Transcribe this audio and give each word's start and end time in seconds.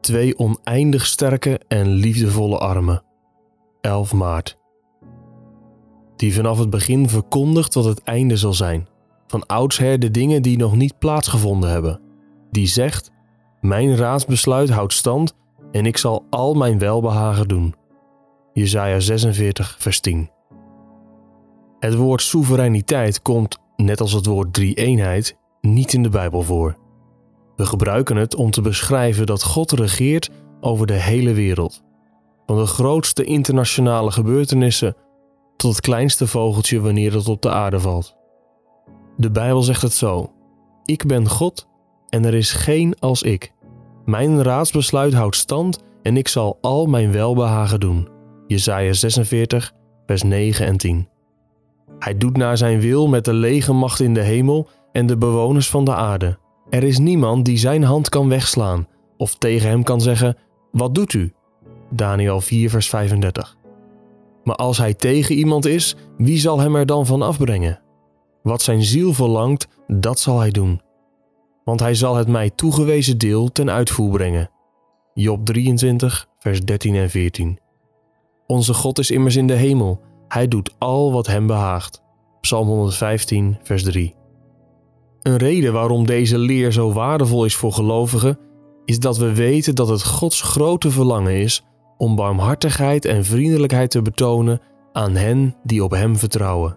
Twee 0.00 0.38
oneindig 0.38 1.06
sterke 1.06 1.60
en 1.68 1.88
liefdevolle 1.88 2.58
armen. 2.58 3.02
11 3.80 4.12
maart. 4.12 4.58
Die 6.16 6.34
vanaf 6.34 6.58
het 6.58 6.70
begin 6.70 7.08
verkondigt 7.08 7.74
wat 7.74 7.84
het 7.84 8.02
einde 8.02 8.36
zal 8.36 8.52
zijn. 8.52 8.88
Van 9.26 9.46
oudsher 9.46 9.98
de 9.98 10.10
dingen 10.10 10.42
die 10.42 10.56
nog 10.56 10.76
niet 10.76 10.98
plaatsgevonden 10.98 11.70
hebben. 11.70 12.00
Die 12.50 12.66
zegt: 12.66 13.10
Mijn 13.60 13.96
raadsbesluit 13.96 14.70
houdt 14.70 14.92
stand 14.92 15.34
en 15.72 15.86
ik 15.86 15.96
zal 15.96 16.26
al 16.30 16.54
mijn 16.54 16.78
welbehagen 16.78 17.48
doen. 17.48 17.74
Jesaja 18.52 19.00
46, 19.00 19.76
vers 19.78 20.00
10. 20.00 20.30
Het 21.78 21.94
woord 21.94 22.22
soevereiniteit 22.22 23.22
komt, 23.22 23.58
net 23.76 24.00
als 24.00 24.12
het 24.12 24.26
woord 24.26 24.52
drie-eenheid, 24.52 25.36
niet 25.60 25.92
in 25.92 26.02
de 26.02 26.08
Bijbel 26.08 26.42
voor. 26.42 26.76
We 27.60 27.66
gebruiken 27.66 28.16
het 28.16 28.34
om 28.34 28.50
te 28.50 28.60
beschrijven 28.60 29.26
dat 29.26 29.42
God 29.42 29.72
regeert 29.72 30.30
over 30.60 30.86
de 30.86 30.92
hele 30.94 31.32
wereld. 31.32 31.82
Van 32.46 32.56
de 32.56 32.66
grootste 32.66 33.24
internationale 33.24 34.10
gebeurtenissen 34.10 34.96
tot 35.56 35.70
het 35.70 35.80
kleinste 35.80 36.26
vogeltje 36.26 36.80
wanneer 36.80 37.12
het 37.12 37.28
op 37.28 37.42
de 37.42 37.50
aarde 37.50 37.80
valt. 37.80 38.16
De 39.16 39.30
Bijbel 39.30 39.62
zegt 39.62 39.82
het 39.82 39.92
zo: 39.92 40.32
Ik 40.84 41.06
ben 41.06 41.28
God 41.28 41.66
en 42.08 42.24
er 42.24 42.34
is 42.34 42.52
geen 42.52 42.98
als 42.98 43.22
ik. 43.22 43.52
Mijn 44.04 44.42
raadsbesluit 44.42 45.14
houdt 45.14 45.36
stand 45.36 45.78
en 46.02 46.16
ik 46.16 46.28
zal 46.28 46.58
al 46.60 46.86
mijn 46.86 47.12
welbehagen 47.12 47.80
doen. 47.80 48.08
Jesaja 48.46 48.92
46, 48.92 49.72
vers 50.06 50.22
9 50.22 50.66
en 50.66 50.76
10. 50.76 51.08
Hij 51.98 52.16
doet 52.16 52.36
naar 52.36 52.56
zijn 52.56 52.80
wil 52.80 53.08
met 53.08 53.24
de 53.24 53.34
lege 53.34 53.72
macht 53.72 54.00
in 54.00 54.14
de 54.14 54.22
hemel 54.22 54.68
en 54.92 55.06
de 55.06 55.16
bewoners 55.16 55.70
van 55.70 55.84
de 55.84 55.94
aarde. 55.94 56.38
Er 56.70 56.82
is 56.82 56.98
niemand 56.98 57.44
die 57.44 57.58
zijn 57.58 57.82
hand 57.82 58.08
kan 58.08 58.28
wegslaan 58.28 58.86
of 59.16 59.38
tegen 59.38 59.68
hem 59.68 59.82
kan 59.82 60.00
zeggen: 60.00 60.36
Wat 60.72 60.94
doet 60.94 61.12
u? 61.12 61.32
Daniel 61.90 62.40
4, 62.40 62.70
vers 62.70 62.88
35. 62.88 63.56
Maar 64.44 64.56
als 64.56 64.78
hij 64.78 64.94
tegen 64.94 65.34
iemand 65.34 65.66
is, 65.66 65.96
wie 66.16 66.38
zal 66.38 66.60
hem 66.60 66.76
er 66.76 66.86
dan 66.86 67.06
van 67.06 67.22
afbrengen? 67.22 67.80
Wat 68.42 68.62
zijn 68.62 68.82
ziel 68.82 69.12
verlangt, 69.12 69.68
dat 69.86 70.20
zal 70.20 70.38
hij 70.38 70.50
doen. 70.50 70.80
Want 71.64 71.80
hij 71.80 71.94
zal 71.94 72.16
het 72.16 72.28
mij 72.28 72.50
toegewezen 72.50 73.18
deel 73.18 73.52
ten 73.52 73.70
uitvoer 73.70 74.10
brengen. 74.10 74.50
Job 75.14 75.44
23, 75.46 76.28
vers 76.38 76.60
13 76.60 76.94
en 76.94 77.10
14. 77.10 77.58
Onze 78.46 78.74
God 78.74 78.98
is 78.98 79.10
immers 79.10 79.36
in 79.36 79.46
de 79.46 79.54
hemel. 79.54 80.00
Hij 80.28 80.48
doet 80.48 80.74
al 80.78 81.12
wat 81.12 81.26
hem 81.26 81.46
behaagt. 81.46 82.02
Psalm 82.40 82.66
115, 82.66 83.58
vers 83.62 83.82
3. 83.82 84.14
Een 85.22 85.36
reden 85.36 85.72
waarom 85.72 86.06
deze 86.06 86.38
leer 86.38 86.72
zo 86.72 86.92
waardevol 86.92 87.44
is 87.44 87.56
voor 87.56 87.72
gelovigen, 87.72 88.38
is 88.84 88.98
dat 88.98 89.18
we 89.18 89.34
weten 89.34 89.74
dat 89.74 89.88
het 89.88 90.04
Gods 90.04 90.42
grote 90.42 90.90
verlangen 90.90 91.34
is 91.34 91.64
om 91.96 92.16
barmhartigheid 92.16 93.04
en 93.04 93.24
vriendelijkheid 93.24 93.90
te 93.90 94.02
betonen 94.02 94.60
aan 94.92 95.16
hen 95.16 95.56
die 95.62 95.84
op 95.84 95.90
Hem 95.90 96.16
vertrouwen. 96.16 96.76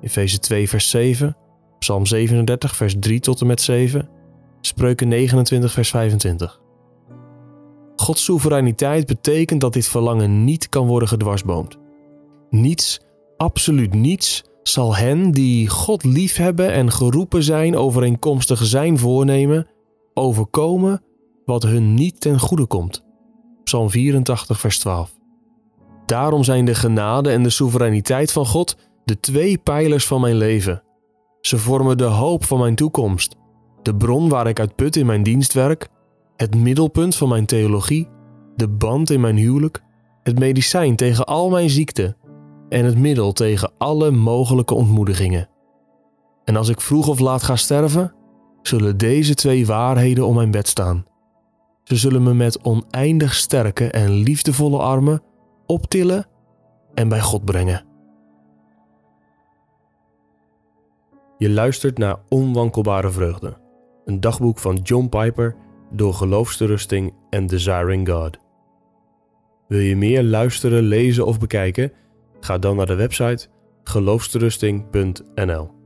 Efeze 0.00 0.38
2, 0.38 0.68
vers 0.68 0.90
7, 0.90 1.36
Psalm 1.78 2.06
37, 2.06 2.76
vers 2.76 2.96
3 3.00 3.20
tot 3.20 3.40
en 3.40 3.46
met 3.46 3.60
7, 3.60 4.08
Spreuken 4.60 5.08
29, 5.08 5.72
vers 5.72 5.90
25. 5.90 6.60
Gods 7.96 8.24
soevereiniteit 8.24 9.06
betekent 9.06 9.60
dat 9.60 9.72
dit 9.72 9.88
verlangen 9.88 10.44
niet 10.44 10.68
kan 10.68 10.86
worden 10.86 11.08
gedwarsboomd. 11.08 11.78
Niets, 12.50 13.00
absoluut 13.36 13.94
niets, 13.94 14.44
zal 14.68 14.96
hen 14.96 15.30
die 15.30 15.68
God 15.68 16.04
liefhebben 16.04 16.72
en 16.72 16.92
geroepen 16.92 17.42
zijn 17.42 17.76
overeenkomstig 17.76 18.64
zijn 18.64 18.98
voornemen, 18.98 19.66
overkomen 20.14 21.02
wat 21.44 21.62
hun 21.62 21.94
niet 21.94 22.20
ten 22.20 22.38
goede 22.38 22.66
komt. 22.66 23.04
Psalm 23.64 23.90
84, 23.90 24.60
vers 24.60 24.78
12. 24.78 25.14
Daarom 26.06 26.44
zijn 26.44 26.64
de 26.64 26.74
genade 26.74 27.30
en 27.30 27.42
de 27.42 27.50
soevereiniteit 27.50 28.32
van 28.32 28.46
God 28.46 28.76
de 29.04 29.20
twee 29.20 29.58
pijlers 29.58 30.06
van 30.06 30.20
mijn 30.20 30.36
leven. 30.36 30.82
Ze 31.40 31.58
vormen 31.58 31.98
de 31.98 32.04
hoop 32.04 32.44
van 32.44 32.58
mijn 32.58 32.74
toekomst, 32.74 33.36
de 33.82 33.96
bron 33.96 34.28
waar 34.28 34.46
ik 34.46 34.60
uit 34.60 34.74
put 34.74 34.96
in 34.96 35.06
mijn 35.06 35.22
dienstwerk, 35.22 35.88
het 36.36 36.54
middelpunt 36.54 37.16
van 37.16 37.28
mijn 37.28 37.46
theologie, 37.46 38.08
de 38.56 38.68
band 38.68 39.10
in 39.10 39.20
mijn 39.20 39.36
huwelijk, 39.36 39.82
het 40.22 40.38
medicijn 40.38 40.96
tegen 40.96 41.24
al 41.24 41.50
mijn 41.50 41.70
ziekten 41.70 42.16
en 42.68 42.84
het 42.84 42.98
middel 42.98 43.32
tegen 43.32 43.72
alle 43.78 44.10
mogelijke 44.10 44.74
ontmoedigingen. 44.74 45.48
En 46.44 46.56
als 46.56 46.68
ik 46.68 46.80
vroeg 46.80 47.08
of 47.08 47.18
laat 47.18 47.42
ga 47.42 47.56
sterven, 47.56 48.14
zullen 48.62 48.96
deze 48.96 49.34
twee 49.34 49.66
waarheden 49.66 50.26
om 50.26 50.34
mijn 50.34 50.50
bed 50.50 50.68
staan. 50.68 51.04
Ze 51.82 51.96
zullen 51.96 52.22
me 52.22 52.34
met 52.34 52.64
oneindig 52.64 53.34
sterke 53.34 53.90
en 53.90 54.10
liefdevolle 54.10 54.78
armen 54.78 55.22
optillen 55.66 56.26
en 56.94 57.08
bij 57.08 57.20
God 57.20 57.44
brengen. 57.44 57.84
Je 61.38 61.50
luistert 61.50 61.98
naar 61.98 62.16
Onwankelbare 62.28 63.10
Vreugde, 63.10 63.56
een 64.04 64.20
dagboek 64.20 64.58
van 64.58 64.76
John 64.76 65.08
Piper 65.08 65.56
door 65.90 66.14
Geloofsterusting 66.14 67.14
en 67.30 67.46
Desiring 67.46 68.08
God. 68.08 68.38
Wil 69.68 69.80
je 69.80 69.96
meer 69.96 70.22
luisteren, 70.22 70.82
lezen 70.82 71.26
of 71.26 71.38
bekijken? 71.38 71.92
Ga 72.44 72.58
dan 72.58 72.76
naar 72.76 72.86
de 72.86 72.94
website 72.94 73.48
geloofsterusting.nl. 73.84 75.83